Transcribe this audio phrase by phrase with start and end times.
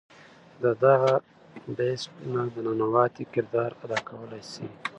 [0.63, 1.13] د دغه
[1.75, 4.67] “Beast” نه د ننواتې کردار ادا کولے شي